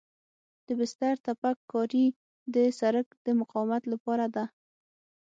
[0.67, 2.05] د بستر تپک کاري
[2.55, 4.45] د سرک د مقاومت لپاره ده